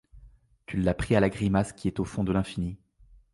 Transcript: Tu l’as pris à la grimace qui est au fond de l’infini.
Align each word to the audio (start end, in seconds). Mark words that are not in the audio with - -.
Tu 0.65 0.77
l’as 0.77 0.95
pris 0.95 1.15
à 1.15 1.19
la 1.19 1.29
grimace 1.29 1.73
qui 1.73 1.87
est 1.87 1.99
au 1.99 2.05
fond 2.05 2.23
de 2.23 2.31
l’infini. 2.31 2.79